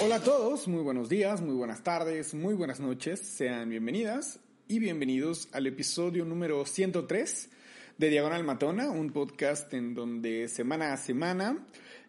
[0.00, 4.78] Hola a todos, muy buenos días, muy buenas tardes, muy buenas noches, sean bienvenidas y
[4.78, 7.50] bienvenidos al episodio número 103
[7.98, 11.58] de Diagonal Matona, un podcast en donde semana a semana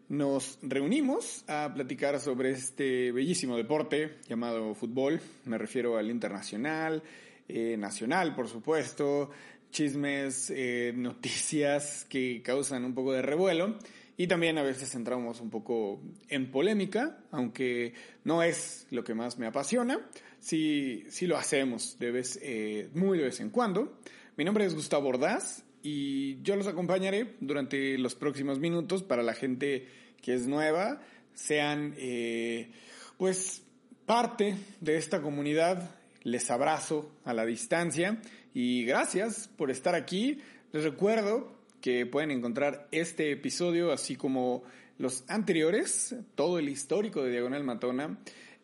[0.08, 7.04] nos reunimos a platicar sobre este bellísimo deporte llamado fútbol, me refiero al internacional,
[7.48, 9.30] eh, nacional por supuesto,
[9.72, 13.78] chismes, eh, noticias que causan un poco de revuelo
[14.20, 17.94] y también a veces entramos un poco en polémica, aunque
[18.26, 19.98] no es lo que más me apasiona.
[20.42, 23.98] Sí, sí lo hacemos de vez, eh, muy de vez en cuando.
[24.36, 29.34] Mi nombre es Gustavo Ordaz y yo los acompañaré durante los próximos minutos para la
[29.34, 29.88] gente
[30.22, 31.00] que es nueva,
[31.34, 32.72] sean eh,
[33.16, 33.64] pues
[34.06, 35.96] parte de esta comunidad.
[36.24, 38.20] Les abrazo a la distancia
[38.54, 40.42] y gracias por estar aquí.
[40.74, 44.64] Les recuerdo que pueden encontrar este episodio, así como
[44.98, 48.20] los anteriores, todo el histórico de Diagonal Matona,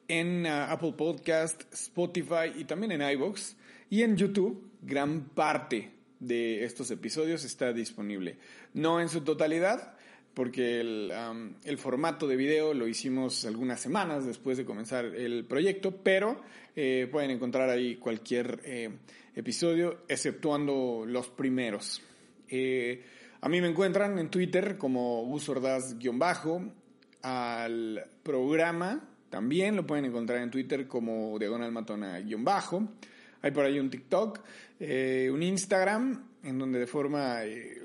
[0.08, 3.56] en uh, Apple Podcast, Spotify y también en iVoox.
[3.90, 8.38] Y en YouTube, gran parte de estos episodios está disponible.
[8.74, 9.96] No en su totalidad,
[10.34, 15.46] porque el, um, el, formato de video lo hicimos algunas semanas después de comenzar el
[15.46, 16.42] proyecto, pero
[16.76, 18.90] eh, pueden encontrar ahí cualquier eh,
[19.36, 22.02] episodio, exceptuando los primeros.
[22.50, 23.04] Eh,
[23.42, 26.64] a mí me encuentran en Twitter como Gusordaz-bajo.
[27.22, 32.88] Al programa también lo pueden encontrar en Twitter como Diagonal Matona-bajo.
[33.42, 34.40] Hay por ahí un TikTok,
[34.80, 37.82] eh, un Instagram, en donde de forma eh,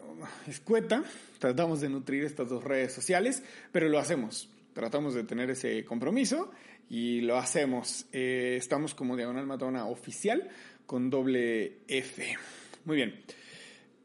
[0.47, 1.03] escueta
[1.39, 3.43] tratamos de nutrir estas dos redes sociales,
[3.73, 4.51] pero lo hacemos.
[4.75, 6.51] Tratamos de tener ese compromiso
[6.89, 8.07] y lo hacemos.
[8.13, 10.49] estamos como Diagonal Matona oficial
[10.87, 12.37] con doble F.
[12.85, 13.15] Muy bien.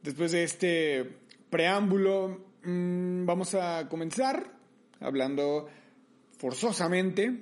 [0.05, 1.03] Después de este
[1.49, 4.51] preámbulo, mm, vamos a comenzar
[4.99, 5.67] hablando
[6.37, 7.41] forzosamente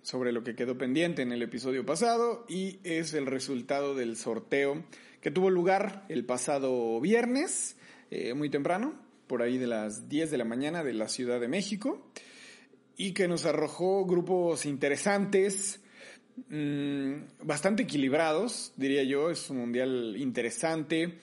[0.00, 4.84] sobre lo que quedó pendiente en el episodio pasado y es el resultado del sorteo
[5.22, 7.76] que tuvo lugar el pasado viernes,
[8.12, 8.94] eh, muy temprano,
[9.26, 12.12] por ahí de las 10 de la mañana de la Ciudad de México,
[12.96, 15.80] y que nos arrojó grupos interesantes,
[16.48, 21.18] mm, bastante equilibrados, diría yo, es un mundial interesante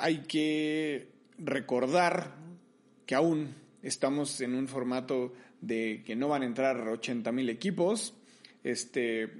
[0.00, 2.34] hay que recordar
[3.06, 8.14] que aún estamos en un formato de que no van a entrar 80 mil equipos.
[8.64, 9.30] Este,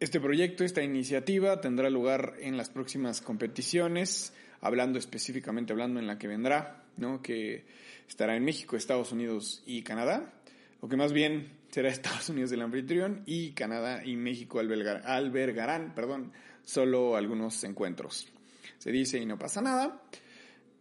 [0.00, 4.32] este proyecto, esta iniciativa tendrá lugar en las próximas competiciones,
[4.62, 7.20] hablando específicamente, hablando en la que vendrá, ¿no?
[7.20, 7.66] que
[8.08, 10.32] estará en México, Estados Unidos y Canadá,
[10.80, 16.32] o que más bien será Estados Unidos el anfitrión y Canadá y México albergarán perdón,
[16.64, 18.32] solo algunos encuentros
[18.78, 20.02] se dice y no pasa nada.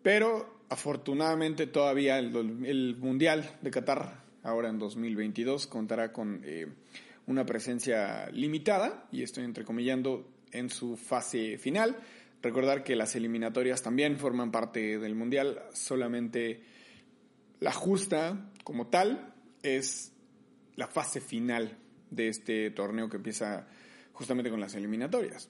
[0.01, 6.67] Pero afortunadamente todavía el, Mundial de Qatar, ahora en 2022, contará con eh,
[7.27, 11.97] una presencia limitada, y estoy entrecomillando, en su fase final.
[12.41, 16.61] Recordar que las eliminatorias también forman parte del Mundial, solamente
[17.59, 19.33] la justa como tal
[19.63, 20.13] es
[20.75, 21.77] la fase final
[22.09, 23.67] de este torneo que empieza
[24.13, 25.49] justamente con las eliminatorias.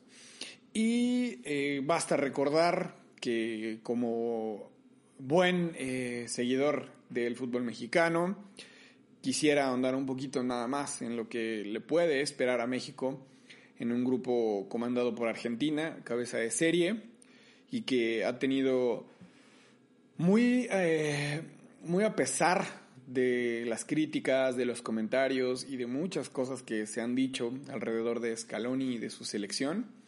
[0.78, 4.70] Y eh, basta recordar que como
[5.18, 8.36] buen eh, seguidor del fútbol mexicano,
[9.22, 13.26] quisiera ahondar un poquito nada más en lo que le puede esperar a México
[13.80, 17.04] en un grupo comandado por Argentina, cabeza de serie,
[17.72, 19.06] y que ha tenido
[20.18, 21.42] muy, eh,
[21.86, 22.66] muy a pesar
[23.08, 28.20] de las críticas, de los comentarios y de muchas cosas que se han dicho alrededor
[28.20, 30.04] de Scaloni y de su selección,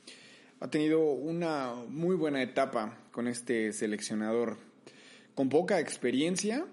[0.59, 4.57] ha tenido una muy buena etapa con este seleccionador,
[5.36, 6.65] con poca experiencia,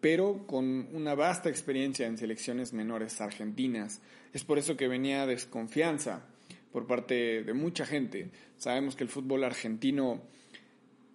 [0.00, 4.02] pero con una vasta experiencia en selecciones menores argentinas.
[4.32, 6.26] Es por eso que venía desconfianza
[6.72, 8.30] por parte de mucha gente.
[8.56, 10.22] Sabemos que el fútbol argentino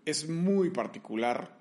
[0.06, 1.57] es muy particular.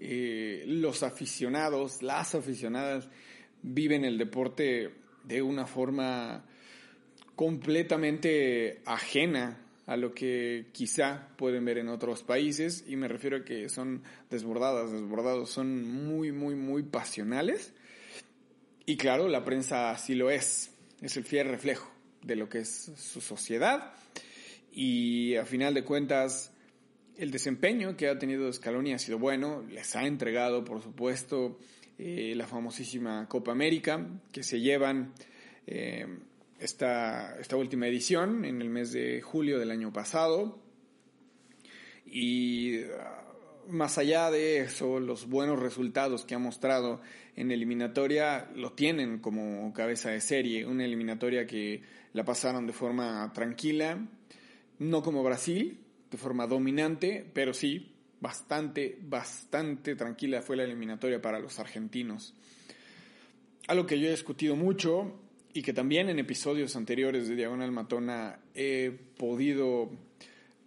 [0.00, 3.08] Eh, los aficionados, las aficionadas,
[3.62, 4.94] viven el deporte
[5.24, 6.44] de una forma
[7.38, 13.44] completamente ajena a lo que quizá pueden ver en otros países y me refiero a
[13.44, 17.72] que son desbordadas, desbordados, son muy, muy, muy pasionales.
[18.86, 21.88] Y claro, la prensa así lo es, es el fiel reflejo
[22.24, 23.92] de lo que es su sociedad.
[24.72, 26.50] Y a final de cuentas
[27.16, 31.56] el desempeño que ha tenido Scaloni ha sido bueno, les ha entregado por supuesto
[31.98, 35.12] eh, la famosísima Copa América que se llevan
[35.68, 36.04] eh,
[36.58, 40.58] esta, esta última edición en el mes de julio del año pasado.
[42.04, 47.00] Y uh, más allá de eso, los buenos resultados que ha mostrado
[47.36, 50.66] en eliminatoria lo tienen como cabeza de serie.
[50.66, 51.82] Una eliminatoria que
[52.12, 53.98] la pasaron de forma tranquila,
[54.78, 55.78] no como Brasil,
[56.10, 62.34] de forma dominante, pero sí bastante, bastante tranquila fue la eliminatoria para los argentinos.
[63.68, 65.27] Algo que yo he discutido mucho
[65.58, 69.90] y que también en episodios anteriores de Diagonal Matona he podido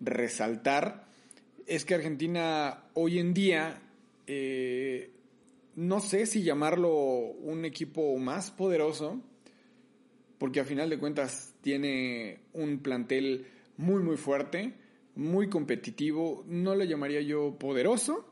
[0.01, 1.07] resaltar,
[1.65, 3.81] es que Argentina hoy en día,
[4.27, 5.13] eh,
[5.77, 9.21] no sé si llamarlo un equipo más poderoso,
[10.37, 13.45] porque a final de cuentas tiene un plantel
[13.77, 14.73] muy muy fuerte,
[15.15, 18.29] muy competitivo, no lo llamaría yo poderoso.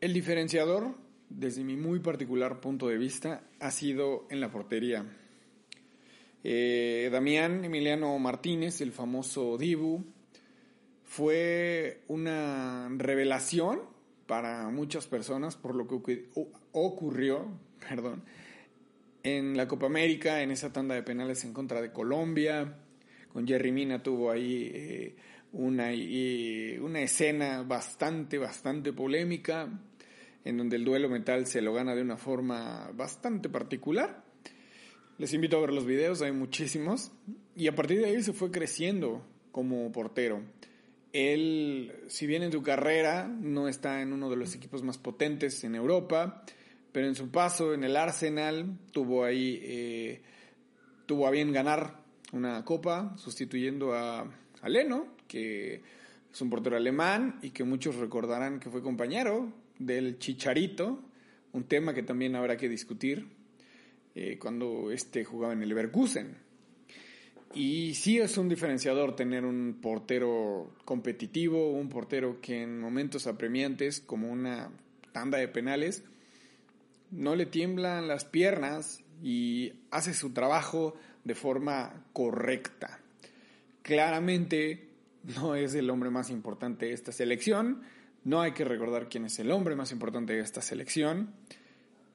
[0.00, 0.96] El diferenciador,
[1.30, 5.06] desde mi muy particular punto de vista, ha sido en la portería.
[6.48, 10.04] Eh, Damián Emiliano Martínez, el famoso Dibu,
[11.02, 13.80] fue una revelación
[14.28, 16.28] para muchas personas por lo que
[16.70, 17.48] ocurrió
[17.88, 18.22] perdón,
[19.24, 22.76] en la Copa América, en esa tanda de penales en contra de Colombia.
[23.32, 25.16] Con Jerry Mina tuvo ahí eh,
[25.50, 25.88] una,
[26.80, 29.68] una escena bastante, bastante polémica,
[30.44, 34.25] en donde el duelo metal se lo gana de una forma bastante particular.
[35.18, 37.10] Les invito a ver los videos, hay muchísimos.
[37.54, 40.42] Y a partir de ahí se fue creciendo como portero.
[41.14, 45.64] Él, si bien en su carrera no está en uno de los equipos más potentes
[45.64, 46.44] en Europa,
[46.92, 50.20] pero en su paso en el Arsenal tuvo ahí, eh,
[51.06, 52.02] tuvo a bien ganar
[52.32, 54.30] una copa sustituyendo a,
[54.60, 55.80] a Leno, que
[56.30, 61.02] es un portero alemán y que muchos recordarán que fue compañero del Chicharito,
[61.52, 63.26] un tema que también habrá que discutir
[64.18, 66.38] eh, cuando este jugaba en el Leverkusen.
[67.52, 74.00] Y sí es un diferenciador tener un portero competitivo, un portero que en momentos apremiantes,
[74.00, 74.70] como una
[75.12, 76.02] tanda de penales,
[77.10, 83.00] no le tiemblan las piernas y hace su trabajo de forma correcta.
[83.82, 84.88] Claramente
[85.36, 87.82] no es el hombre más importante de esta selección,
[88.24, 91.34] no hay que recordar quién es el hombre más importante de esta selección,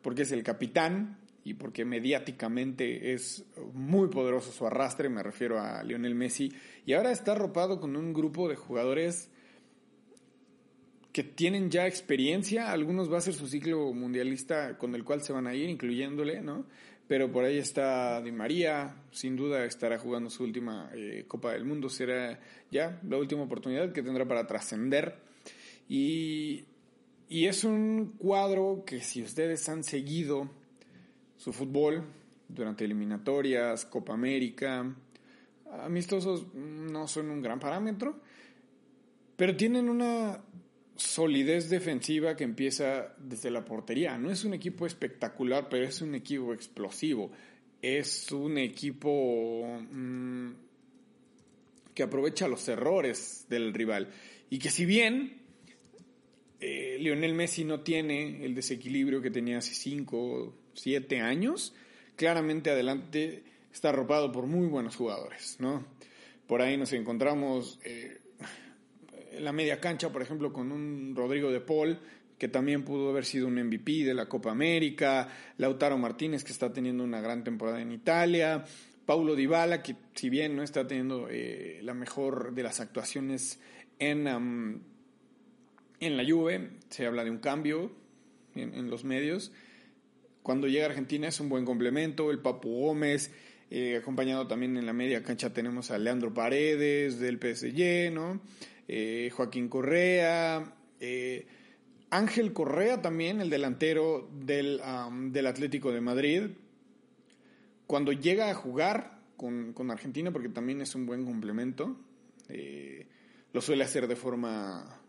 [0.02, 5.84] porque es el capitán, y porque mediáticamente es muy poderoso su arrastre, me refiero a
[5.84, 6.52] Lionel Messi,
[6.86, 9.30] y ahora está arropado con un grupo de jugadores
[11.12, 15.34] que tienen ya experiencia, algunos va a ser su ciclo mundialista con el cual se
[15.34, 16.66] van a ir, incluyéndole, ¿no?
[17.08, 21.66] Pero por ahí está Di María, sin duda estará jugando su última eh, Copa del
[21.66, 22.40] Mundo, será
[22.70, 25.18] ya la última oportunidad que tendrá para trascender.
[25.90, 26.64] Y,
[27.28, 30.50] y es un cuadro que si ustedes han seguido
[31.42, 32.04] su fútbol
[32.48, 34.96] durante eliminatorias, Copa América.
[35.72, 38.22] Amistosos no son un gran parámetro,
[39.36, 40.40] pero tienen una
[40.96, 44.20] solidez defensiva que empieza desde la portería.
[44.20, 47.32] No es un equipo espectacular, pero es un equipo explosivo.
[47.82, 50.52] Es un equipo mm,
[51.96, 54.10] que aprovecha los errores del rival.
[54.52, 55.42] Y que si bien
[56.60, 61.74] eh, Lionel Messi no tiene el desequilibrio que tenía hace 5 siete años,
[62.16, 65.86] claramente adelante está arropado por muy buenos jugadores, ¿no?
[66.48, 68.20] Por ahí nos encontramos eh,
[69.40, 72.00] la media cancha, por ejemplo, con un Rodrigo de Paul,
[72.38, 76.74] que también pudo haber sido un MVP de la Copa América, Lautaro Martínez, que está
[76.74, 78.66] teniendo una gran temporada en Italia,
[79.06, 83.60] Paulo Dybala, que si bien no está teniendo eh, la mejor de las actuaciones
[84.00, 84.28] en,
[86.00, 87.92] en la Juve, se habla de un cambio
[88.56, 89.54] en los medios,
[90.44, 93.32] cuando llega Argentina es un buen complemento, el Papu Gómez,
[93.70, 98.42] eh, acompañado también en la media cancha tenemos a Leandro Paredes del PSG, ¿no?
[98.88, 101.48] Eh, Joaquín Correa, eh,
[102.10, 104.82] Ángel Correa también, el delantero del,
[105.32, 106.44] del, Atlético de Madrid.
[107.88, 111.96] Cuando llega a jugar con, con Argentina, porque también es un buen complemento,
[113.54, 115.00] lo suele hacer de forma,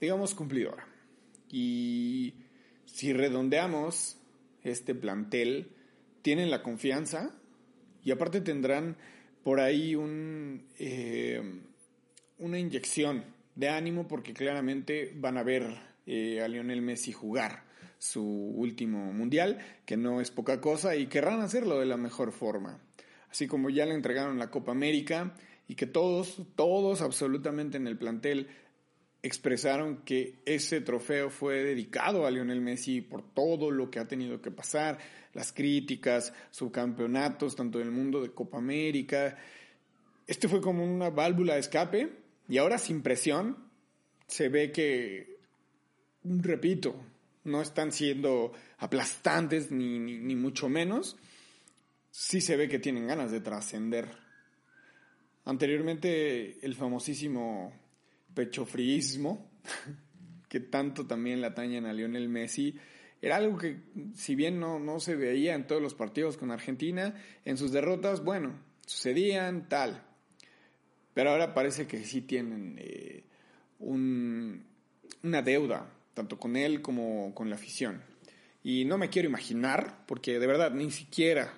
[0.00, 0.86] digamos, cumplidora.
[1.48, 2.34] Y
[2.86, 4.16] si redondeamos
[4.62, 5.70] este plantel,
[6.22, 7.36] tienen la confianza
[8.02, 8.96] y aparte tendrán
[9.44, 11.60] por ahí un, eh,
[12.38, 13.24] una inyección
[13.54, 15.66] de ánimo porque claramente van a ver
[16.06, 17.64] eh, a Lionel Messi jugar
[17.98, 22.80] su último mundial, que no es poca cosa, y querrán hacerlo de la mejor forma.
[23.30, 25.34] Así como ya le entregaron la Copa América
[25.68, 28.48] y que todos, todos absolutamente en el plantel
[29.26, 34.40] expresaron que ese trofeo fue dedicado a Lionel Messi por todo lo que ha tenido
[34.40, 34.98] que pasar,
[35.34, 39.36] las críticas, subcampeonatos, tanto del mundo de Copa América.
[40.26, 42.10] Este fue como una válvula de escape
[42.48, 43.56] y ahora sin presión
[44.26, 45.38] se ve que,
[46.24, 46.96] repito,
[47.44, 51.16] no están siendo aplastantes ni, ni, mucho menos.
[52.10, 54.08] Sí se ve que tienen ganas de trascender.
[55.44, 57.72] Anteriormente el famosísimo
[58.36, 59.50] pechofriismo,
[60.48, 62.76] que tanto también le atañen a Lionel Messi,
[63.20, 63.78] era algo que,
[64.14, 67.14] si bien no, no se veía en todos los partidos con Argentina,
[67.44, 68.52] en sus derrotas, bueno,
[68.86, 70.04] sucedían tal.
[71.14, 73.24] Pero ahora parece que sí tienen eh,
[73.78, 74.66] un,
[75.22, 78.02] una deuda, tanto con él como con la afición.
[78.62, 81.54] Y no me quiero imaginar, porque de verdad ni siquiera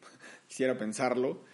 [0.48, 1.44] quisiera pensarlo,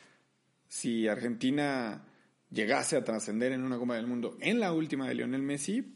[0.69, 2.08] si Argentina
[2.51, 5.95] llegase a trascender en una Copa del Mundo en la última de Lionel Messi,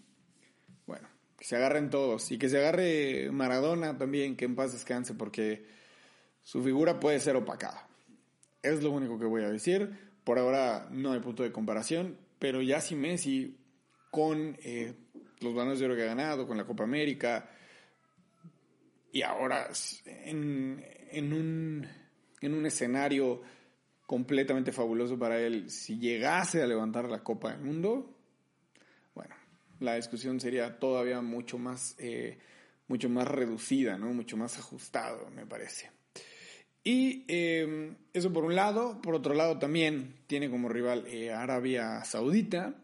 [0.87, 5.15] bueno, que se agarren todos y que se agarre Maradona también, que en paz descanse,
[5.15, 5.67] porque
[6.43, 7.89] su figura puede ser opacada.
[8.63, 10.13] Es lo único que voy a decir.
[10.25, 13.59] Por ahora no hay punto de comparación, pero ya si Messi
[14.11, 14.95] con eh,
[15.41, 17.49] los balones de oro que ha ganado, con la Copa América,
[19.11, 19.69] y ahora
[20.07, 21.87] en, en, un,
[22.41, 23.43] en un escenario
[24.13, 28.15] completamente fabuloso para él si llegase a levantar la Copa del Mundo,
[29.15, 29.35] bueno,
[29.81, 32.39] la discusión sería todavía mucho más, eh,
[32.89, 34.13] mucho más reducida, ¿no?
[34.13, 35.93] Mucho más ajustado, me parece.
[36.85, 42.05] Y eh, eso por un lado, por otro lado también tiene como rival eh, Arabia
[42.05, 42.75] Saudita,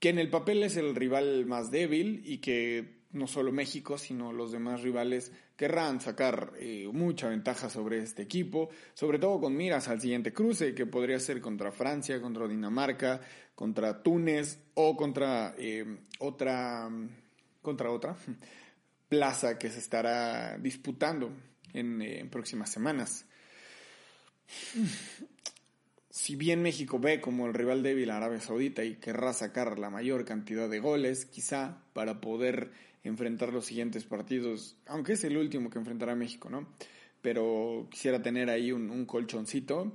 [0.00, 4.32] que en el papel es el rival más débil y que no solo México, sino
[4.32, 9.88] los demás rivales querrán sacar eh, mucha ventaja sobre este equipo, sobre todo con miras
[9.88, 13.20] al siguiente cruce, que podría ser contra Francia, contra Dinamarca,
[13.54, 15.84] contra Túnez o contra eh,
[16.20, 16.88] otra,
[17.60, 18.16] contra otra
[19.08, 21.32] plaza que se estará disputando
[21.72, 23.26] en, eh, en próximas semanas.
[26.10, 29.90] Si bien México ve como el rival débil a Arabia Saudita y querrá sacar la
[29.90, 32.72] mayor cantidad de goles, quizá para poder
[33.04, 36.68] enfrentar los siguientes partidos, aunque es el último que enfrentará México, ¿no?
[37.22, 39.92] Pero quisiera tener ahí un, colchoncito,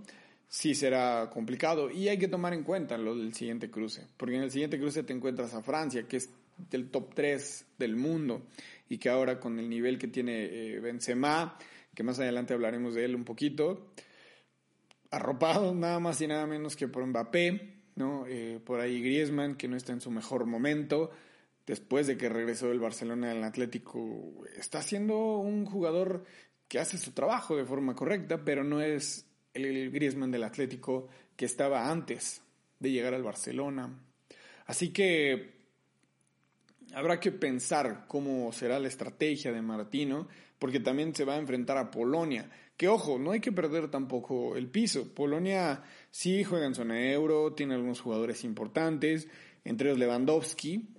[0.48, 4.44] sí será complicado y hay que tomar en cuenta lo del siguiente cruce, porque en
[4.44, 6.30] el siguiente cruce te encuentras a Francia, que es
[6.70, 8.44] del top 3 del mundo
[8.90, 11.58] y que ahora con el nivel que tiene eh, Benzema,
[11.94, 13.92] que más adelante hablaremos de él un poquito,
[15.12, 18.26] arropado nada más y nada menos que por Mbappé, ¿no?
[18.28, 21.12] Eh, por ahí Griezmann, que no está en su mejor momento,
[21.66, 26.24] después de que regresó del Barcelona al Atlético, está siendo un jugador
[26.68, 31.46] que hace su trabajo de forma correcta, pero no es el Griezmann del Atlético que
[31.46, 32.42] estaba antes
[32.80, 34.02] de llegar al Barcelona.
[34.66, 35.56] Así que
[36.94, 40.28] habrá que pensar cómo será la estrategia de Martino,
[40.60, 42.50] porque también se va a enfrentar a Polonia.
[42.78, 45.14] Que ojo, no hay que perder tampoco el piso.
[45.14, 49.28] Polonia sí juega en zona euro, tiene algunos jugadores importantes,
[49.64, 50.90] entre ellos Lewandowski,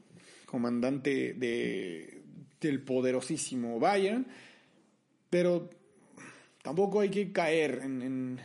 [0.47, 2.23] comandante de,
[2.61, 4.27] del poderosísimo Bayern,
[5.29, 5.69] pero
[6.63, 8.41] tampoco hay que caer en,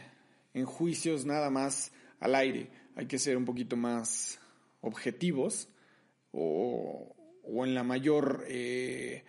[0.65, 4.39] juicios nada más al aire, hay que ser un poquito más
[4.81, 5.69] objetivos
[6.31, 7.15] o,
[7.63, 9.23] en la mayor, eh,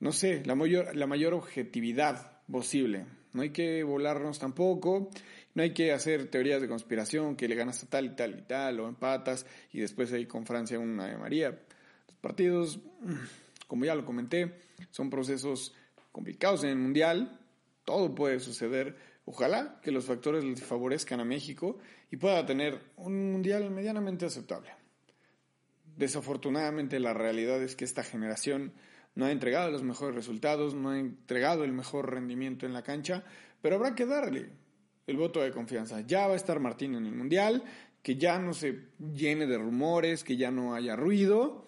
[0.00, 3.06] no sé, la mayor, la mayor objetividad posible.
[3.32, 5.08] No hay que volarnos tampoco,
[5.54, 8.42] no hay que hacer teorías de conspiración, que le ganas a tal y tal y
[8.42, 11.58] tal, o empatas, y después ahí con Francia una de María
[12.20, 12.80] partidos,
[13.66, 14.60] como ya lo comenté,
[14.90, 15.74] son procesos
[16.12, 17.38] complicados en el Mundial,
[17.84, 18.96] todo puede suceder.
[19.24, 21.78] Ojalá que los factores les favorezcan a México
[22.10, 24.70] y pueda tener un Mundial medianamente aceptable.
[25.96, 28.72] Desafortunadamente la realidad es que esta generación
[29.14, 33.24] no ha entregado los mejores resultados, no ha entregado el mejor rendimiento en la cancha,
[33.60, 34.50] pero habrá que darle
[35.06, 36.00] el voto de confianza.
[36.00, 37.64] Ya va a estar Martín en el Mundial,
[38.02, 41.66] que ya no se llene de rumores, que ya no haya ruido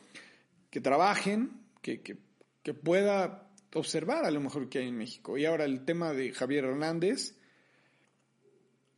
[0.73, 1.53] que trabajen,
[1.83, 5.37] que, que, pueda observar a lo mejor que hay en México.
[5.37, 7.37] Y ahora el tema de Javier Hernández,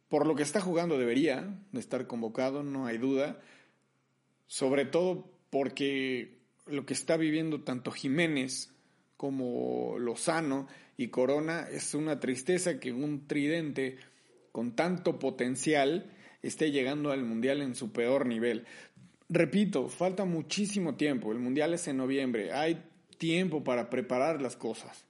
[0.09, 3.41] por lo que está jugando debería de estar convocado, no hay duda,
[4.47, 8.73] sobre todo porque lo que está viviendo tanto Jiménez
[9.17, 13.99] como Lozano y Corona es una tristeza que un tridente
[14.53, 18.65] con tanto potencial esté llegando al Mundial en su peor nivel.
[19.29, 21.33] Repito, falta muchísimo tiempo.
[21.33, 22.53] El Mundial es en noviembre.
[22.53, 22.83] Hay
[23.19, 25.05] tiempo para preparar las cosas.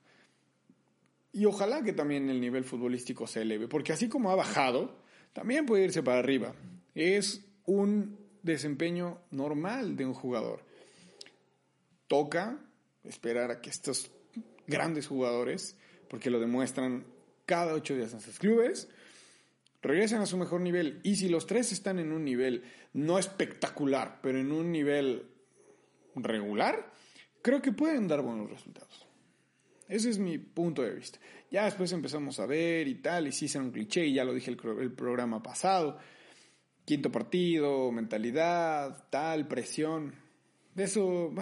[1.33, 4.97] Y ojalá que también el nivel futbolístico se eleve, porque así como ha bajado,
[5.33, 6.55] también puede irse para arriba.
[6.95, 10.61] Es un desempeño normal de un jugador.
[12.07, 12.59] Toca
[13.03, 14.13] esperar a que estos
[14.69, 15.77] grandes jugadores,
[16.09, 17.05] porque lo demuestran
[17.47, 18.89] cada ocho días en sus clubes,
[19.85, 21.01] regresen a su mejor nivel.
[21.05, 22.65] Y si los tres están en un nivel
[22.95, 25.31] no espectacular, pero en un nivel
[26.17, 26.93] regular,
[27.43, 29.07] creo que pueden dar buenos resultados.
[29.87, 31.19] Ese es mi punto de vista.
[31.51, 34.33] Ya después empezamos a ver y tal, y sí será un cliché, y ya lo
[34.33, 35.99] dije el, el programa pasado.
[36.85, 40.15] Quinto partido, mentalidad, tal, presión.
[40.75, 41.33] De eso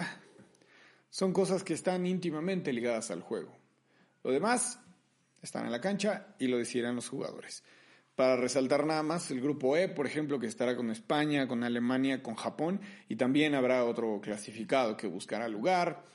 [1.09, 3.55] son cosas que están íntimamente ligadas al juego.
[4.23, 4.79] Lo demás
[5.41, 7.63] están en la cancha y lo decidirán los jugadores.
[8.15, 12.21] Para resaltar nada más, el grupo E, por ejemplo, que estará con España, con Alemania,
[12.21, 12.79] con Japón,
[13.09, 16.05] y también habrá otro clasificado que buscará lugar.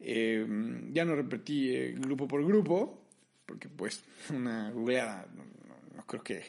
[0.00, 0.44] Eh,
[0.92, 3.06] ya no repetí eh, grupo por grupo,
[3.46, 4.02] porque pues
[4.34, 6.42] una googleada no, creo que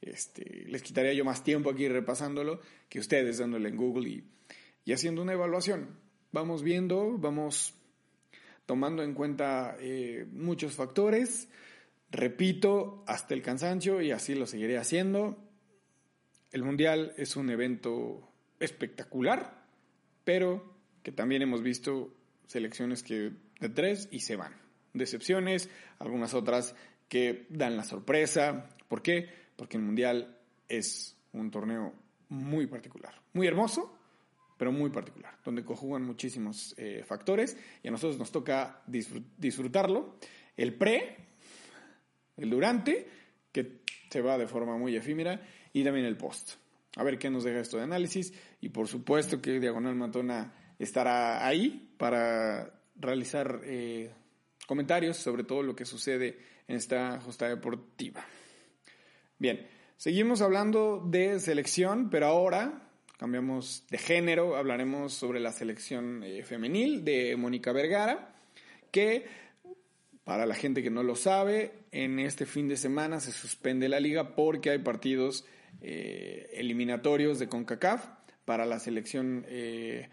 [0.00, 4.24] este, les quitaría yo más tiempo aquí repasándolo que ustedes dándole en Google y,
[4.84, 5.96] y haciendo una evaluación.
[6.32, 7.74] Vamos viendo, vamos
[8.66, 11.48] tomando en cuenta eh, muchos factores
[12.10, 15.36] Repito hasta el cansancio y así lo seguiré haciendo.
[16.50, 19.66] El Mundial es un evento espectacular,
[20.24, 22.14] pero que también hemos visto
[22.46, 24.54] selecciones que de tres y se van.
[24.94, 26.74] Decepciones, algunas otras
[27.08, 28.70] que dan la sorpresa.
[28.88, 29.28] ¿Por qué?
[29.56, 31.92] Porque el Mundial es un torneo
[32.30, 33.98] muy particular, muy hermoso,
[34.56, 40.16] pero muy particular, donde conjugan muchísimos eh, factores y a nosotros nos toca disfrutarlo.
[40.56, 41.27] El pre
[42.38, 43.06] el durante,
[43.52, 43.80] que
[44.10, 45.42] se va de forma muy efímera,
[45.72, 46.52] y también el post.
[46.96, 48.32] A ver qué nos deja esto de análisis.
[48.60, 54.10] Y por supuesto que Diagonal Matona estará ahí para realizar eh,
[54.66, 58.24] comentarios sobre todo lo que sucede en esta justa deportiva.
[59.38, 66.42] Bien, seguimos hablando de selección, pero ahora cambiamos de género, hablaremos sobre la selección eh,
[66.42, 68.34] femenil de Mónica Vergara,
[68.90, 69.26] que
[70.28, 73.98] para la gente que no lo sabe, en este fin de semana se suspende la
[73.98, 75.46] liga porque hay partidos
[75.80, 78.06] eh, eliminatorios de CONCACAF
[78.44, 80.10] para la selección eh,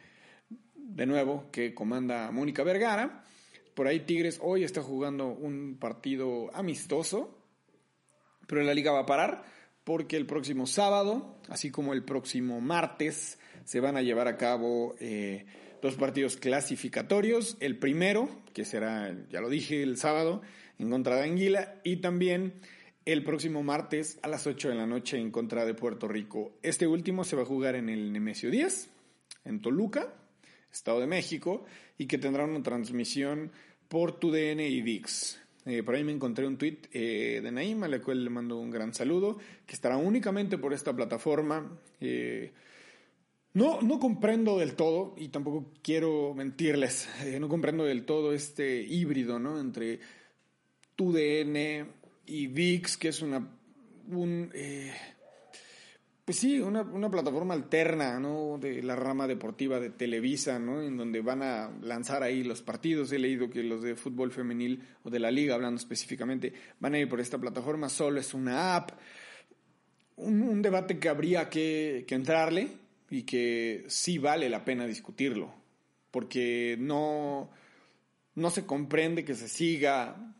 [0.73, 3.25] de nuevo que comanda Mónica Vergara.
[3.73, 7.37] Por ahí Tigres hoy está jugando un partido amistoso,
[8.47, 9.43] pero la liga va a parar
[9.83, 14.95] porque el próximo sábado, así como el próximo martes, se van a llevar a cabo
[14.97, 15.45] eh,
[15.85, 17.57] dos partidos clasificatorios.
[17.59, 20.41] El primero, que será, ya lo dije, el sábado
[20.79, 22.55] en contra de Anguila y también
[23.05, 26.57] el próximo martes a las 8 de la noche en contra de Puerto Rico.
[26.63, 28.89] Este último se va a jugar en el Nemesio 10,
[29.45, 30.11] en Toluca,
[30.73, 31.65] Estado de México,
[31.99, 33.51] y que tendrá una transmisión
[33.87, 35.39] por TUDN y VIX.
[35.67, 38.71] Eh, por ahí me encontré un tweet eh, de Naim, a cual le mando un
[38.71, 41.77] gran saludo, que estará únicamente por esta plataforma.
[42.01, 42.51] Eh,
[43.55, 48.81] no, no comprendo del todo, y tampoco quiero mentirles, eh, no comprendo del todo este
[48.81, 49.61] híbrido, ¿no?
[49.61, 50.01] Entre
[50.97, 51.87] TUDN
[52.25, 53.47] y VIX, que es una,
[54.09, 54.91] un, eh,
[56.25, 58.57] pues sí, una, una, plataforma alterna, ¿no?
[58.57, 60.81] De la rama deportiva de Televisa, ¿no?
[60.81, 63.13] En donde van a lanzar ahí los partidos.
[63.13, 66.99] He leído que los de fútbol femenil o de la liga, hablando específicamente, van a
[66.99, 67.87] ir por esta plataforma.
[67.87, 68.91] Solo es una app.
[70.17, 75.53] Un, un debate que habría que, que entrarle, y que sí vale la pena discutirlo,
[76.11, 77.49] porque no,
[78.35, 80.35] no se comprende que se siga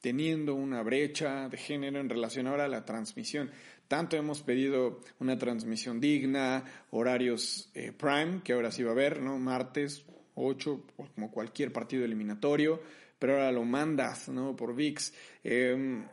[0.00, 3.50] teniendo una brecha de género en relación ahora a la transmisión.
[3.88, 9.20] Tanto hemos pedido una transmisión digna, horarios eh, prime, que ahora sí va a haber,
[9.20, 9.38] ¿no?
[9.38, 12.80] Martes, 8, como cualquier partido eliminatorio,
[13.18, 14.54] pero ahora lo mandas, ¿no?
[14.54, 15.12] Por VIX.
[15.42, 16.04] Em,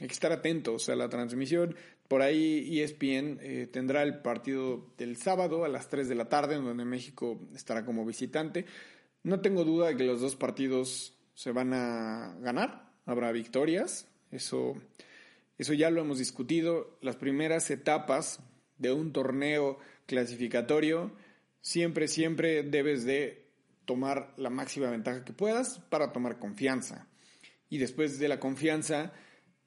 [0.00, 1.74] hay que estar atentos a la transmisión.
[2.12, 6.56] Por ahí ESPN eh, tendrá el partido del sábado a las 3 de la tarde,
[6.56, 8.66] donde México estará como visitante.
[9.22, 14.74] No tengo duda de que los dos partidos se van a ganar, habrá victorias, eso,
[15.56, 16.98] eso ya lo hemos discutido.
[17.00, 18.40] Las primeras etapas
[18.76, 21.12] de un torneo clasificatorio,
[21.62, 23.46] siempre, siempre debes de
[23.86, 27.06] tomar la máxima ventaja que puedas para tomar confianza.
[27.70, 29.14] Y después de la confianza,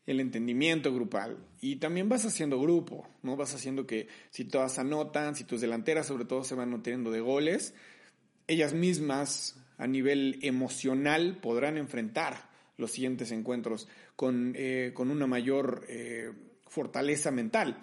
[0.05, 3.35] el entendimiento grupal y también vas haciendo grupo, ¿no?
[3.35, 7.21] Vas haciendo que si todas anotan, si tus delanteras sobre todo se van nutriendo de
[7.21, 7.73] goles,
[8.47, 15.85] ellas mismas a nivel emocional podrán enfrentar los siguientes encuentros con, eh, con una mayor
[15.87, 16.31] eh,
[16.67, 17.81] fortaleza mental,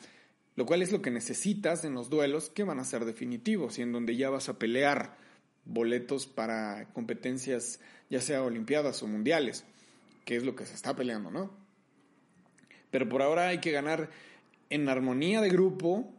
[0.55, 3.83] lo cual es lo que necesitas en los duelos que van a ser definitivos y
[3.83, 5.17] en donde ya vas a pelear
[5.65, 7.81] boletos para competencias,
[8.11, 9.65] ya sea olimpiadas o mundiales,
[10.25, 11.62] que es lo que se está peleando, ¿no?
[12.93, 14.11] Pero por ahora hay que ganar
[14.71, 16.15] en armonía de grupo,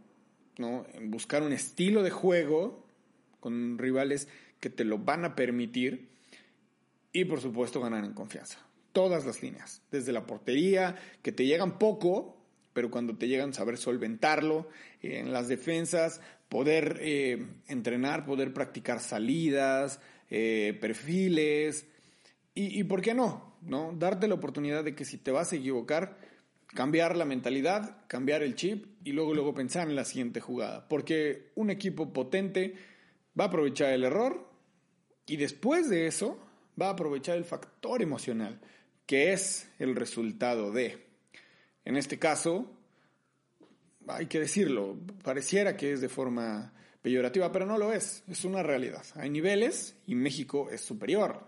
[0.57, 0.85] ¿no?
[1.03, 2.85] Buscar un estilo de juego
[3.39, 4.27] con rivales
[4.59, 6.09] que te lo van a permitir
[7.13, 8.59] y por supuesto ganar en confianza.
[8.91, 12.37] Todas las líneas, desde la portería, que te llegan poco,
[12.73, 14.67] pero cuando te llegan saber solventarlo,
[15.01, 21.85] en las defensas, poder eh, entrenar, poder practicar salidas, eh, perfiles,
[22.55, 23.55] y, y, ¿por qué no?
[23.61, 23.93] ¿no?
[23.97, 26.17] Darte la oportunidad de que si te vas a equivocar,
[26.73, 30.87] cambiar la mentalidad, cambiar el chip y luego, luego pensar en la siguiente jugada.
[30.87, 32.75] Porque un equipo potente
[33.39, 34.49] va a aprovechar el error
[35.25, 36.39] y después de eso
[36.79, 38.59] va a aprovechar el factor emocional,
[39.05, 41.05] que es el resultado de.
[41.85, 42.71] En este caso,
[44.07, 48.63] hay que decirlo, pareciera que es de forma peyorativa, pero no lo es, es una
[48.63, 49.03] realidad.
[49.15, 51.45] Hay niveles y México es superior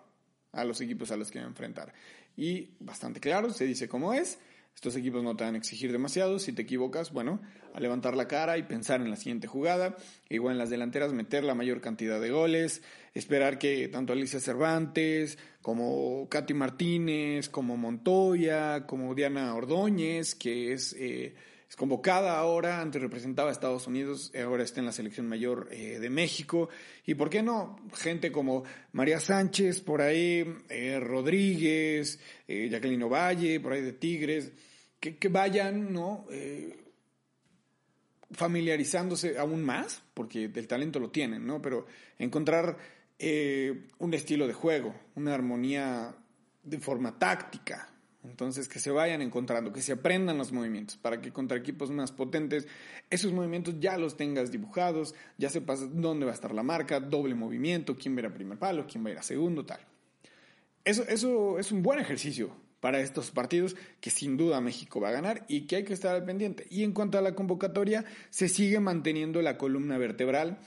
[0.52, 1.94] a los equipos a los que va a enfrentar.
[2.38, 4.38] Y bastante claro, se dice cómo es,
[4.76, 6.38] estos equipos no te van a exigir demasiado.
[6.38, 7.42] Si te equivocas, bueno,
[7.74, 9.96] a levantar la cara y pensar en la siguiente jugada.
[10.30, 12.82] Igual en las delanteras, meter la mayor cantidad de goles.
[13.14, 20.94] Esperar que tanto Alicia Cervantes, como Katy Martínez, como Montoya, como Diana Ordóñez, que es.
[21.00, 21.34] Eh,
[21.70, 26.00] es convocada ahora, antes representaba a Estados Unidos, ahora está en la selección mayor eh,
[26.00, 26.70] de México.
[27.06, 33.60] Y por qué no, gente como María Sánchez, por ahí, eh, Rodríguez, eh, Jacqueline Ovalle,
[33.60, 34.52] por ahí de Tigres,
[35.00, 36.26] que, que vayan, ¿no?
[38.32, 41.62] familiarizándose aún más, porque el talento lo tienen, ¿no?
[41.62, 41.86] Pero
[42.18, 42.78] encontrar
[43.18, 46.14] un estilo de juego, una armonía
[46.64, 47.95] de forma táctica,
[48.30, 52.12] entonces, que se vayan encontrando, que se aprendan los movimientos, para que contra equipos más
[52.12, 52.68] potentes
[53.10, 57.36] esos movimientos ya los tengas dibujados, ya sepas dónde va a estar la marca, doble
[57.36, 59.80] movimiento, quién va a ir a primer palo, quién va a ir a segundo, tal.
[60.84, 65.12] Eso, eso es un buen ejercicio para estos partidos que sin duda México va a
[65.12, 66.68] ganar y que hay que estar al pendiente.
[66.70, 70.60] Y en cuanto a la convocatoria, se sigue manteniendo la columna vertebral.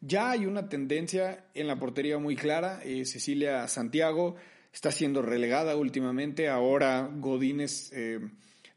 [0.00, 2.80] Ya hay una tendencia en la portería muy clara.
[2.82, 4.34] Eh, Cecilia Santiago
[4.72, 6.48] está siendo relegada últimamente.
[6.48, 8.20] Ahora Godínez, eh,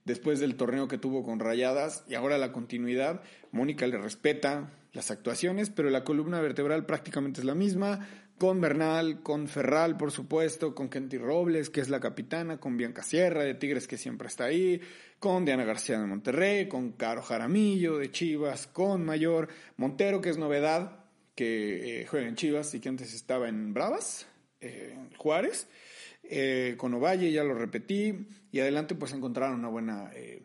[0.06, 5.12] después del torneo que tuvo con Rayadas y ahora la continuidad, Mónica le respeta las
[5.12, 10.76] actuaciones, pero la columna vertebral prácticamente es la misma, con Bernal, con Ferral, por supuesto,
[10.76, 14.46] con Kenty Robles, que es la capitana, con Bianca Sierra de Tigres, que siempre está
[14.46, 14.82] ahí,
[15.20, 20.38] con Diana García de Monterrey, con Caro Jaramillo de Chivas, con Mayor, Montero, que es
[20.38, 24.28] novedad, que eh, juega en Chivas y que antes estaba en Bravas,
[24.64, 25.68] eh, Juárez,
[26.24, 30.44] eh, con Ovalle, ya lo repetí, y adelante pues encontraron una buena, eh,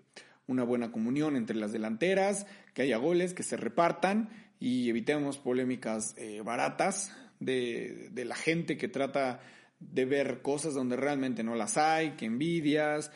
[0.48, 4.28] una buena comunión entre las delanteras, que haya goles, que se repartan
[4.58, 9.40] y evitemos polémicas baratas de, de la gente que trata
[9.78, 13.12] de ver cosas donde realmente no las hay, que envidias.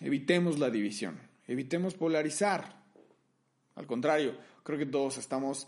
[0.00, 2.82] Evitemos la división, evitemos polarizar.
[3.74, 5.66] Al contrario, creo que todos estamos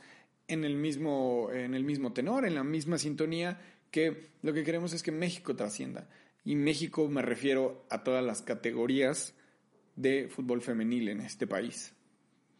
[0.48, 3.58] en el mismo, en el mismo tenor, en la misma sintonía
[3.94, 6.08] que lo que queremos es que México trascienda.
[6.44, 9.36] Y México me refiero a todas las categorías
[9.94, 11.94] de fútbol femenil en este país.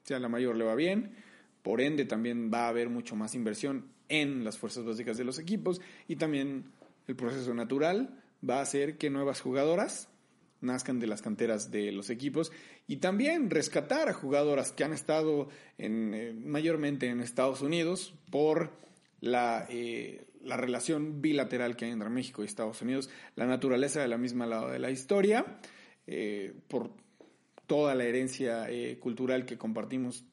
[0.04, 1.16] O sea, la mayor le va bien,
[1.64, 5.40] por ende también va a haber mucho más inversión en las fuerzas básicas de los
[5.40, 6.66] equipos y también
[7.08, 10.08] el proceso natural va a hacer que nuevas jugadoras
[10.60, 12.52] nazcan de las canteras de los equipos
[12.86, 18.70] y también rescatar a jugadoras que han estado en, eh, mayormente en Estados Unidos por
[19.20, 24.08] la, eh, la relación bilateral que hay entre México y Estados Unidos, la naturaleza de
[24.08, 25.44] la misma lado de la historia,
[26.06, 26.90] eh, por
[27.66, 30.24] toda la herencia eh, cultural que compartimos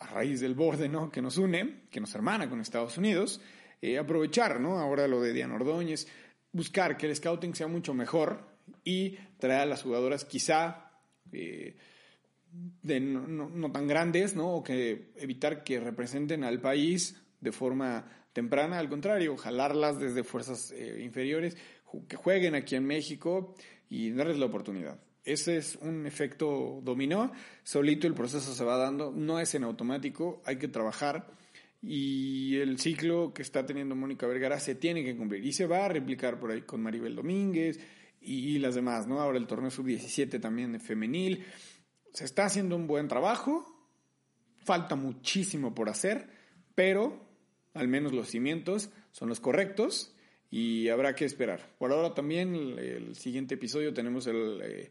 [0.00, 1.10] a raíz del borde ¿no?
[1.10, 3.40] que nos une, que nos hermana con Estados Unidos,
[3.82, 4.78] eh, aprovechar ¿no?
[4.78, 6.08] ahora lo de Diana Ordóñez,
[6.52, 8.48] buscar que el scouting sea mucho mejor
[8.82, 10.90] y traer a las jugadoras quizá
[11.30, 11.76] de
[13.00, 14.54] no, no, tan grandes, ¿no?
[14.54, 20.72] o que evitar que representen al país de forma temprana, al contrario, jalarlas desde fuerzas
[20.72, 21.56] eh, inferiores,
[22.08, 23.54] que jueguen aquí en México
[23.88, 25.00] y darles la oportunidad.
[25.24, 30.42] Ese es un efecto dominó, solito el proceso se va dando, no es en automático,
[30.46, 31.26] hay que trabajar
[31.82, 35.86] y el ciclo que está teniendo Mónica Vergara se tiene que cumplir y se va
[35.86, 37.80] a replicar por ahí con Maribel Domínguez
[38.20, 39.20] y, las demás, ¿no?
[39.20, 41.46] Ahora el torneo sub-17 también de femenil.
[42.12, 43.64] Se está haciendo un buen trabajo,
[44.62, 46.28] falta muchísimo por hacer,
[46.74, 47.29] pero
[47.74, 50.14] al menos los cimientos son los correctos
[50.50, 51.74] y habrá que esperar.
[51.78, 54.90] Por ahora también el, siguiente episodio tenemos el, eh,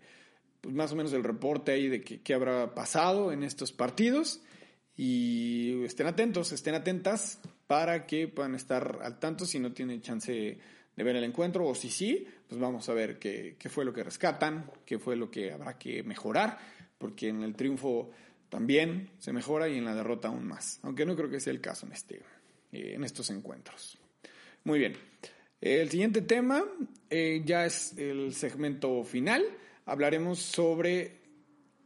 [0.61, 4.41] pues, más o menos el reporte ahí de qué habrá pasado en estos partidos
[4.95, 10.57] y estén atentos, estén atentas para que puedan estar al tanto si no tienen chance
[10.95, 13.93] de ver el encuentro o si sí, pues vamos a ver qué, qué fue lo
[13.93, 16.57] que rescatan, qué fue lo que habrá que mejorar,
[16.97, 18.11] porque en el triunfo
[18.49, 21.61] también se mejora y en la derrota aún más, aunque no creo que sea el
[21.61, 22.21] caso en, este,
[22.71, 23.97] en estos encuentros.
[24.63, 24.95] Muy bien,
[25.61, 26.63] el siguiente tema
[27.09, 29.43] eh, ya es el segmento final,
[29.85, 31.19] hablaremos sobre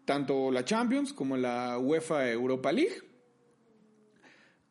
[0.06, 3.02] tanto la Champions como la UEFA Europa League.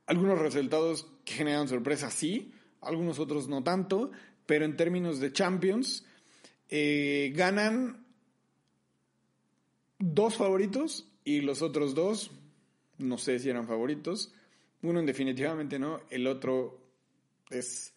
[0.07, 4.11] Algunos resultados que generan sorpresa, sí, algunos otros no tanto,
[4.47, 6.05] pero en términos de Champions,
[6.69, 8.05] eh, ganan
[9.99, 12.31] dos favoritos y los otros dos,
[12.99, 14.35] no sé si eran favoritos.
[14.83, 16.81] Uno definitivamente no, el otro
[17.51, 17.95] es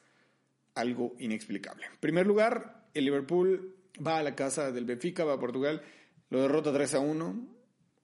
[0.76, 1.86] algo inexplicable.
[1.86, 5.82] En primer lugar, el Liverpool va a la casa del Benfica, va a Portugal
[6.30, 7.48] lo derrota 3 a 1.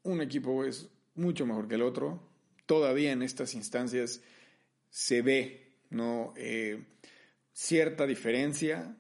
[0.04, 2.22] Un equipo es mucho mejor que el otro.
[2.66, 4.22] Todavía en estas instancias
[4.90, 6.34] se ve ¿no?
[6.38, 6.84] Eh,
[7.52, 8.96] cierta diferencia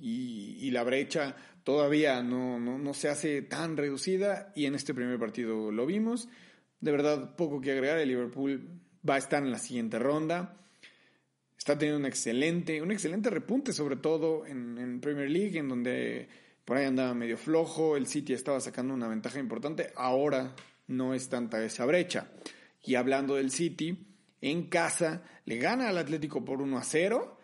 [0.00, 5.70] y, la brecha todavía no, no, se hace tan reducida y en este primer partido
[5.70, 6.28] lo vimos.
[6.80, 7.98] De verdad, poco que agregar.
[7.98, 10.56] El Liverpool va a estar en la siguiente ronda.
[11.56, 16.28] Está teniendo un excelente, un excelente repunte, sobre todo en, Premier League, en donde
[16.64, 20.54] por ahí andaba medio flojo, el City estaba sacando una ventaja importante, ahora
[20.88, 22.30] no es tanta esa brecha.
[22.82, 24.06] Y hablando del City,
[24.40, 27.38] en casa le gana al Atlético por 1 a 0.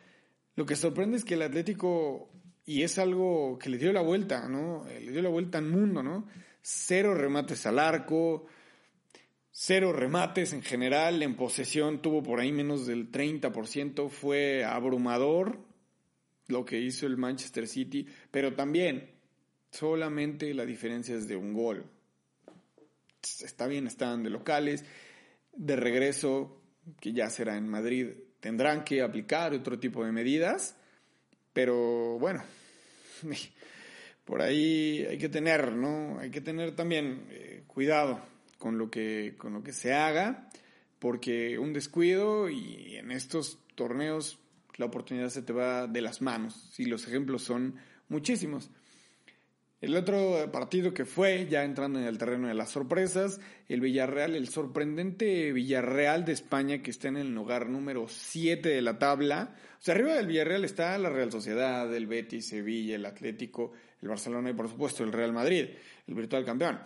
[0.55, 2.31] Lo que sorprende es que el Atlético,
[2.65, 4.85] y es algo que le dio la vuelta, ¿no?
[4.87, 6.27] Le dio la vuelta al mundo, ¿no?
[6.61, 8.47] Cero remates al arco,
[9.53, 15.59] cero remates en general, en posesión tuvo por ahí menos del 30%, fue abrumador
[16.49, 19.11] lo que hizo el Manchester City, pero también
[19.71, 21.85] solamente la diferencia es de un gol.
[23.23, 24.85] Está bien, están de locales,
[25.53, 26.61] de regreso,
[26.99, 28.09] que ya será en Madrid,
[28.41, 30.77] tendrán que aplicar otro tipo de medidas,
[31.53, 32.43] pero bueno,
[34.25, 36.19] por ahí hay que tener, ¿no?
[36.19, 38.32] Hay que tener también eh, cuidado
[38.63, 40.49] con lo que con lo que se haga,
[41.01, 44.39] porque un descuido y en estos torneos
[44.77, 47.75] la oportunidad se te va de las manos, y los ejemplos son
[48.09, 48.71] muchísimos.
[49.81, 54.37] El otro partido que fue, ya entrando en el terreno de las sorpresas, el Villarreal,
[54.37, 59.57] el sorprendente Villarreal de España que está en el lugar número 7 de la tabla.
[59.81, 64.09] O sea, arriba del Villarreal está la Real Sociedad, el Betis, Sevilla, el Atlético, el
[64.09, 65.67] Barcelona y por supuesto el Real Madrid,
[66.07, 66.79] el virtual campeón.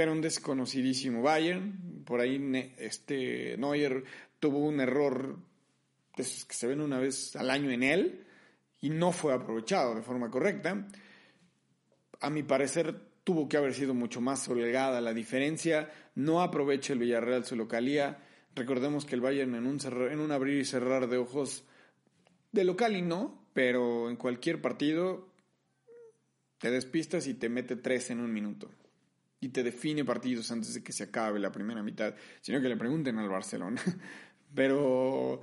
[0.00, 2.40] Pero un desconocidísimo Bayern, por ahí
[2.78, 4.02] este Neuer
[4.38, 5.36] tuvo un error
[6.16, 8.24] que se ven una vez al año en él
[8.80, 10.88] y no fue aprovechado de forma correcta.
[12.18, 15.92] A mi parecer tuvo que haber sido mucho más holgada la diferencia.
[16.14, 18.24] No aprovecha el Villarreal su localía.
[18.54, 19.78] Recordemos que el Bayern en un,
[20.10, 21.64] en un abrir y cerrar de ojos
[22.52, 25.28] de local y no, pero en cualquier partido
[26.56, 28.70] te despistas y te mete tres en un minuto.
[29.40, 32.76] Y te define partidos antes de que se acabe la primera mitad, sino que le
[32.76, 33.80] pregunten al Barcelona.
[34.54, 35.40] Pero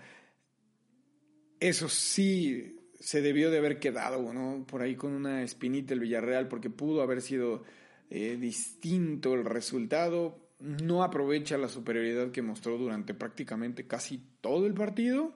[1.60, 4.66] eso sí se debió de haber quedado, ¿no?
[4.68, 7.64] Por ahí con una espinita el Villarreal, porque pudo haber sido
[8.10, 10.40] eh, distinto el resultado.
[10.60, 15.34] No aprovecha la superioridad que mostró durante prácticamente casi todo el partido.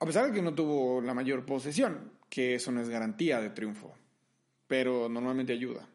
[0.00, 3.50] A pesar de que no tuvo la mayor posesión, que eso no es garantía de
[3.50, 3.94] triunfo,
[4.66, 5.88] pero normalmente ayuda.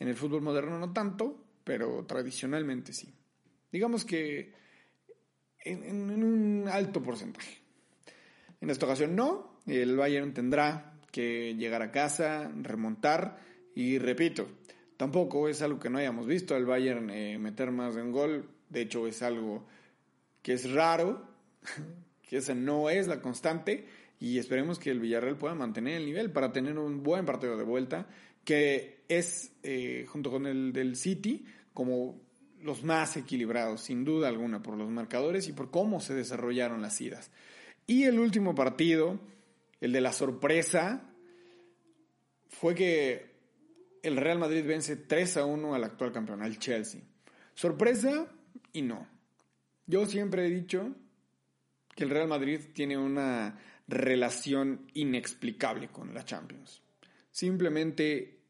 [0.00, 3.14] En el fútbol moderno no tanto, pero tradicionalmente sí.
[3.70, 4.52] Digamos que
[5.64, 7.58] en, un alto porcentaje.
[8.60, 13.38] En esta ocasión no, el Bayern tendrá que llegar a casa, remontar
[13.74, 14.48] y repito,
[14.96, 18.48] tampoco es algo que no hayamos visto al Bayern eh, meter más de un gol,
[18.68, 19.66] de hecho es algo
[20.42, 21.26] que es raro,
[22.28, 23.86] que esa no es la constante
[24.18, 27.64] y esperemos que el Villarreal pueda mantener el nivel para tener un buen partido de
[27.64, 28.06] vuelta
[28.44, 32.20] que es eh, junto con el del City como
[32.62, 37.00] los más equilibrados, sin duda alguna, por los marcadores y por cómo se desarrollaron las
[37.00, 37.30] idas.
[37.86, 39.18] Y el último partido,
[39.80, 41.10] el de la sorpresa,
[42.48, 43.30] fue que
[44.02, 47.00] el Real Madrid vence 3 a 1 al actual campeón, al Chelsea.
[47.54, 48.26] Sorpresa
[48.72, 49.06] y no.
[49.86, 50.94] Yo siempre he dicho
[51.94, 56.82] que el Real Madrid tiene una relación inexplicable con la Champions.
[57.30, 58.40] Simplemente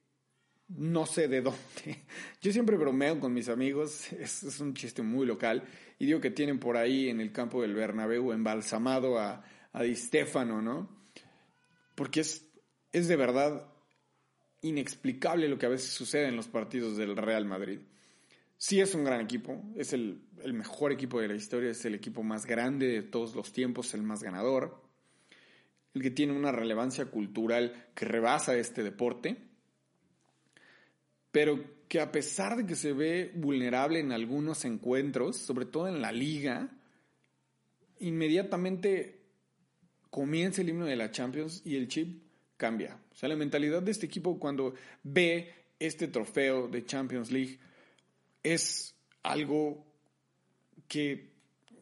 [0.77, 2.05] no sé de dónde.
[2.41, 5.65] Yo siempre bromeo con mis amigos, es, un chiste muy local,
[5.99, 9.95] y digo que tienen por ahí en el campo del Bernabéu embalsamado a, a Di
[9.97, 10.89] Stefano, ¿no?
[11.95, 12.47] Porque es,
[12.93, 13.67] es de verdad
[14.63, 17.81] inexplicable lo que a veces sucede en los partidos del Real Madrid.
[18.57, 21.95] Sí es un gran equipo, es el, el mejor equipo de la historia, es el
[21.95, 24.83] equipo más grande de todos los tiempos, el más ganador,
[25.95, 29.37] el que tiene una relevancia cultural que rebasa este deporte,
[31.33, 36.01] pero que a pesar de que se ve vulnerable en algunos encuentros, sobre todo en
[36.01, 36.71] la liga,
[37.99, 39.21] inmediatamente
[40.11, 42.23] comienza el himno de la Champions y el chip
[42.57, 42.99] cambia.
[43.13, 47.59] O sea, la mentalidad de este equipo cuando ve este trofeo de Champions League
[48.43, 49.85] es algo
[50.87, 51.31] que,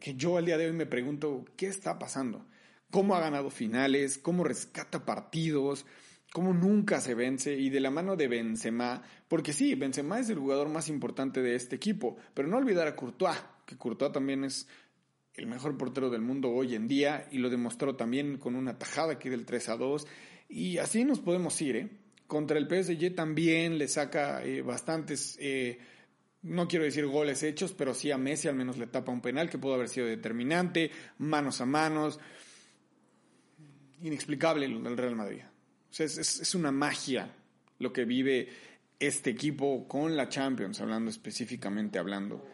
[0.00, 2.46] que yo al día de hoy me pregunto, ¿qué está pasando?
[2.90, 4.18] ¿Cómo ha ganado finales?
[4.18, 5.84] ¿Cómo rescata partidos?
[6.32, 7.54] ¿Cómo nunca se vence?
[7.54, 11.54] Y de la mano de Benzema, porque sí, Benzema es el jugador más importante de
[11.54, 14.68] este equipo, pero no olvidar a Courtois, que Courtois también es
[15.34, 19.14] el mejor portero del mundo hoy en día y lo demostró también con una tajada
[19.14, 20.06] aquí del 3 a 2
[20.48, 21.90] y así nos podemos ir, ¿eh?
[22.26, 25.78] Contra el PSG también le saca eh, bastantes, eh,
[26.42, 29.48] no quiero decir goles hechos, pero sí a Messi al menos le tapa un penal
[29.48, 32.18] que pudo haber sido determinante, manos a manos.
[34.02, 35.42] Inexplicable el Real Madrid.
[35.90, 37.34] O sea, es, es una magia
[37.78, 38.48] lo que vive
[38.98, 42.44] este equipo con la Champions, hablando específicamente hablando.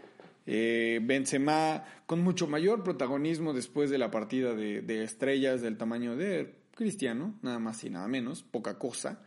[0.46, 6.54] Eh, Benzema con mucho mayor protagonismo después de la partida de, estrellas del tamaño de
[6.74, 9.22] Cristiano, nada más y nada menos, poca cosa.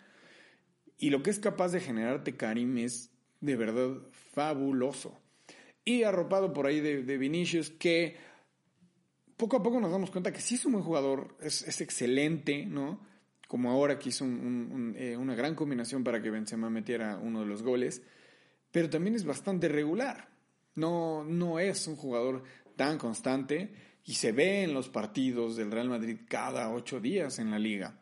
[0.99, 3.97] Y lo que es capaz de generarte Karim es de verdad
[4.33, 5.19] fabuloso.
[5.85, 8.17] Y arropado por ahí de, Vinicius, que
[9.37, 12.99] poco a poco nos damos cuenta que sí es un buen jugador, es, excelente, ¿no?
[13.47, 17.63] Como ahora que hizo eh, una gran combinación para que Benzema metiera uno de los
[17.63, 18.01] goles,
[18.71, 20.27] pero también es bastante regular.
[20.75, 22.43] No, no es un jugador
[22.75, 23.73] tan constante
[24.03, 27.99] y se ve en los partidos del Real Madrid cada ocho días en la liga.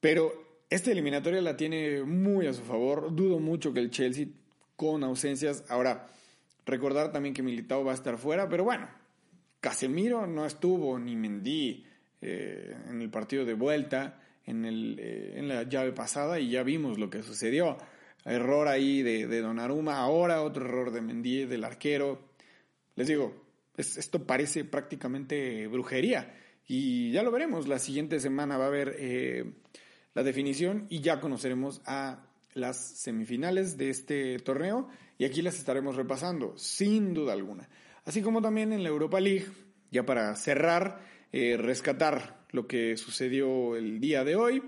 [0.00, 0.32] Pero
[0.70, 3.14] esta eliminatoria la tiene muy a su favor.
[3.14, 4.28] Dudo mucho que el Chelsea
[4.76, 5.64] con ausencias.
[5.68, 6.06] Ahora,
[6.64, 8.88] recordar también que Militao va a estar fuera, pero bueno,
[9.66, 11.84] Casemiro no estuvo ni Mendy
[12.20, 16.62] eh, en el partido de vuelta en, el, eh, en la llave pasada y ya
[16.62, 17.76] vimos lo que sucedió
[18.24, 22.28] error ahí de, de Donnarumma, ahora otro error de Mendy, del arquero.
[22.94, 23.34] Les digo,
[23.76, 26.32] esto parece prácticamente brujería.
[26.68, 29.52] Y ya lo veremos, la siguiente semana va a haber eh,
[30.14, 32.24] la definición y ya conoceremos a
[32.54, 37.68] las semifinales de este torneo y aquí las estaremos repasando, sin duda alguna.
[38.06, 39.46] Así como también en la Europa League,
[39.90, 41.00] ya para cerrar,
[41.32, 44.62] eh, rescatar lo que sucedió el día de hoy.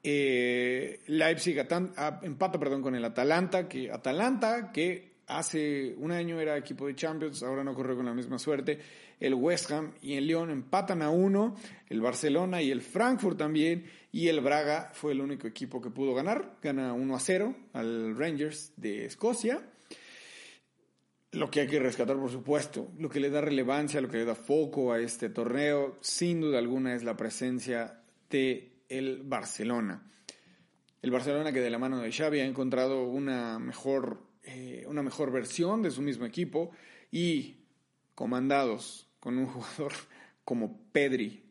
[0.00, 6.86] Eh, Leipzig empata perdón, con el Atalanta, que Atalanta, que hace un año era equipo
[6.86, 8.78] de Champions, ahora no corre con la misma suerte.
[9.18, 11.56] El West Ham y el Lyon empatan a uno,
[11.88, 16.14] el Barcelona y el Frankfurt también, y el Braga fue el único equipo que pudo
[16.14, 19.60] ganar, gana 1 a 0 al Rangers de Escocia.
[21.32, 24.24] Lo que hay que rescatar, por supuesto, lo que le da relevancia, lo que le
[24.24, 30.02] da foco a este torneo, sin duda alguna, es la presencia de el Barcelona.
[31.02, 35.30] El Barcelona que de la mano de Xavi ha encontrado una mejor, eh, una mejor
[35.30, 36.70] versión de su mismo equipo
[37.12, 37.56] y
[38.14, 39.92] comandados con un jugador
[40.44, 41.44] como Pedri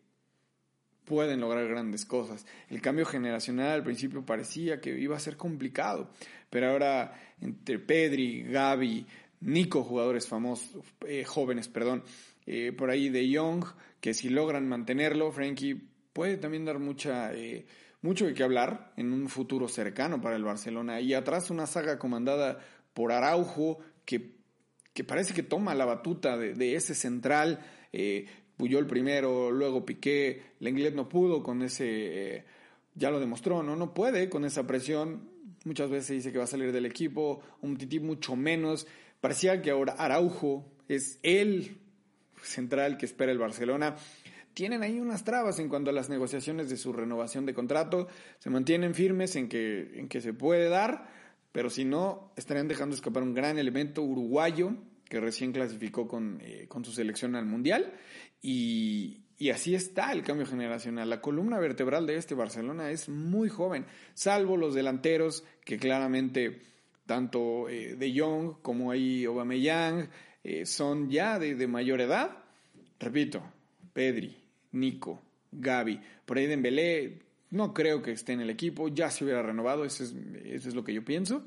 [1.06, 2.46] pueden lograr grandes cosas.
[2.68, 6.10] El cambio generacional al principio parecía que iba a ser complicado,
[6.50, 9.06] pero ahora entre Pedri, Gaby,
[9.42, 12.04] Nico, jugadores famosos, eh, jóvenes, perdón,
[12.46, 13.66] eh, por ahí de Young,
[14.00, 15.82] que si logran mantenerlo, Frankie
[16.14, 17.68] puede también dar mucha, eh,
[18.02, 21.00] mucho de qué hablar en un futuro cercano para el Barcelona.
[21.00, 22.60] Y atrás una saga comandada
[22.96, 24.38] por Araujo, que,
[24.94, 27.60] que parece que toma la batuta de, ese central.
[27.94, 28.26] Eh,
[28.58, 30.42] Puyol primero, luego Piqué.
[30.60, 31.86] Lenglet no pudo con ese,
[32.38, 32.46] eh,
[32.96, 33.76] ya lo demostró, ¿no?
[33.76, 35.30] No puede con esa presión.
[35.66, 38.88] Muchas veces dice que va a salir del equipo, un tití mucho menos.
[39.20, 41.78] Parecía que ahora Araujo es el
[42.42, 43.96] central que espera el Barcelona.
[44.54, 48.08] Tienen ahí unas trabas en cuanto a las negociaciones de su renovación de contrato,
[48.40, 51.08] se mantienen firmes en que, en que se puede dar,
[51.52, 54.74] pero si no, estarían dejando escapar un gran elemento uruguayo
[55.06, 57.94] que recién clasificó con, eh, con su selección al Mundial.
[58.42, 61.10] Y, y así está el cambio generacional.
[61.10, 66.62] La columna vertebral de este Barcelona es muy joven, salvo los delanteros que claramente
[67.08, 70.08] tanto eh, De Jong como ahí Aubameyang
[70.44, 72.44] eh, son ya de, mayor edad.
[73.00, 73.42] Repito,
[73.94, 74.38] Pedri,
[74.74, 76.00] Nico, Gaby.
[76.26, 80.04] Por ahí Dembélé no creo que esté en el equipo, ya se hubiera renovado, eso
[80.04, 81.46] es, lo que yo pienso.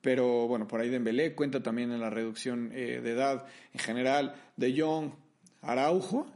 [0.00, 4.34] Pero bueno, por ahí Dembélé cuenta también en la reducción eh, de edad en general
[4.56, 5.12] de Jong,
[5.62, 6.26] Araujo.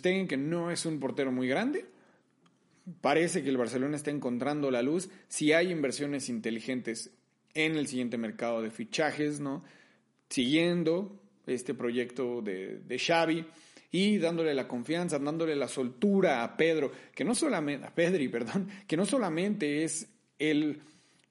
[0.00, 1.84] Ter que no es un portero muy grande,
[3.02, 5.10] parece que el Barcelona está encontrando la luz.
[5.28, 7.10] Si hay inversiones inteligentes
[7.56, 9.64] en el siguiente mercado de fichajes, ¿no?
[10.28, 13.44] Siguiendo este proyecto de, de Xavi
[13.90, 18.68] y dándole la confianza, dándole la soltura a Pedro, que no solamente, a Pedri, perdón,
[18.86, 20.80] que no solamente es el,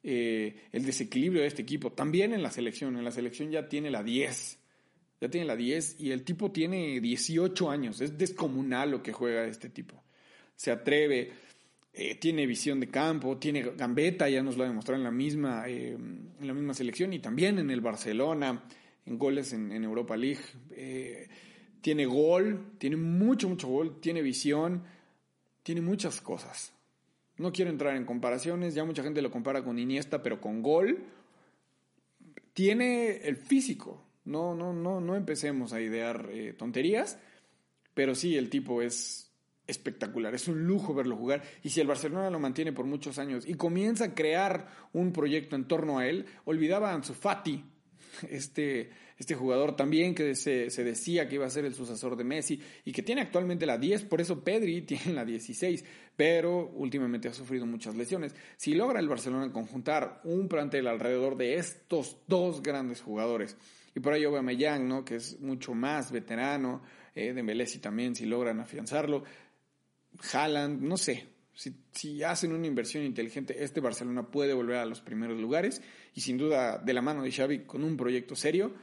[0.03, 3.91] eh, el desequilibrio de este equipo, también en la selección, en la selección ya tiene
[3.91, 4.57] la 10,
[5.21, 9.45] ya tiene la 10 y el tipo tiene 18 años, es descomunal lo que juega
[9.45, 10.01] este tipo,
[10.55, 11.33] se atreve,
[11.95, 15.67] eh, tiene visión de campo, tiene gambeta, ya nos lo ha demostrado en la misma,
[15.67, 18.63] eh, en la misma selección y también en el Barcelona,
[19.05, 20.41] en goles en, Europa League
[21.85, 24.81] tiene gol, tiene mucho, mucho gol, tiene visión,
[25.61, 26.73] tiene muchas cosas.
[27.37, 31.03] No quiero entrar en comparaciones, ya mucha gente lo compara con Iniesta, pero con gol
[32.53, 34.01] tiene el físico.
[34.23, 37.19] No, no, no, no empecemos a idear eh, tonterías,
[37.93, 39.31] pero sí, el tipo es
[39.67, 41.43] espectacular, es un lujo verlo jugar.
[41.63, 45.55] Y si el Barcelona lo mantiene por muchos años y comienza a crear un proyecto
[45.55, 47.63] en torno a él, olvidaba a Ansu Fati,
[48.29, 52.23] este, este jugador también que se, se, decía que iba a ser el sucesor de
[52.23, 55.83] Messi y que tiene actualmente la 10, por eso Pedri tiene la 16,
[56.15, 58.35] pero últimamente ha sufrido muchas lesiones.
[58.57, 63.57] Si logra el Barcelona conjuntar un plantel alrededor de estos dos grandes jugadores,
[63.95, 65.05] y por ahí Aubameyang, ¿no?
[65.05, 66.81] que es mucho más veterano,
[67.15, 69.23] eh, de Melesi también, si logran afianzarlo,
[70.31, 71.27] Haaland, no sé,
[71.91, 75.81] si, hacen una inversión inteligente, este Barcelona puede volver a los primeros lugares
[76.13, 78.73] y sin duda de la mano de Xavi con un proyecto serio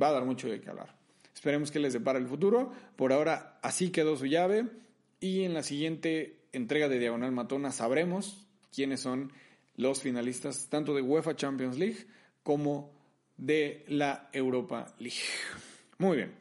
[0.00, 0.96] va a dar mucho de qué hablar.
[1.34, 2.72] Esperemos que les depara el futuro.
[2.96, 4.66] Por ahora así quedó su llave
[5.20, 9.32] y en la siguiente entrega de Diagonal Matona sabremos quiénes son
[9.76, 12.06] los finalistas tanto de UEFA Champions League
[12.42, 12.94] como
[13.36, 15.16] de la Europa League.
[15.98, 16.34] Muy bien.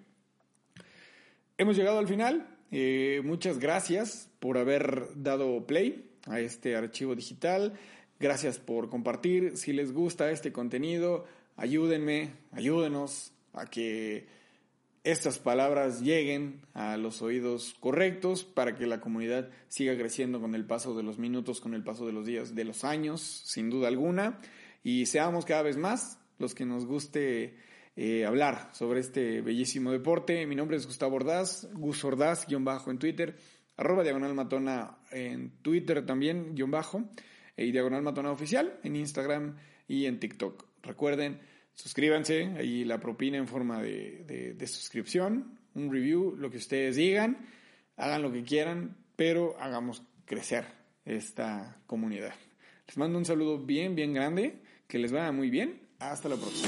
[1.57, 2.47] Hemos llegado al final.
[2.71, 7.73] Eh, muchas gracias por haber dado play a este archivo digital.
[8.19, 9.55] Gracias por compartir.
[9.55, 11.25] Si les gusta este contenido,
[11.55, 14.25] ayúdenme, ayúdenos a que
[15.03, 20.65] estas palabras lleguen a los oídos correctos para que la comunidad siga creciendo con el
[20.65, 23.89] paso de los minutos, con el paso de los días, de los años, sin duda
[23.89, 24.39] alguna,
[24.83, 27.57] y seamos cada vez más los que nos guste
[27.95, 30.47] eh, hablar sobre este bellísimo deporte.
[30.47, 33.35] Mi nombre es Gustavo Ordaz, Gus Ordaz, guion bajo en Twitter,
[33.77, 37.03] arroba Diagonal Matona en Twitter también, guion bajo,
[37.57, 39.57] y Diagonal Matona Oficial en Instagram
[39.87, 40.65] y en TikTok.
[40.83, 41.39] Recuerden,
[41.73, 47.37] suscríbanse, ahí la propina en forma de, de suscripción, un review, lo que ustedes digan,
[47.97, 50.65] hagan lo que quieran, pero hagamos crecer
[51.05, 52.33] esta comunidad.
[52.87, 55.79] Les mando un saludo bien, bien grande, que les vaya muy bien.
[55.99, 56.67] Hasta la próxima.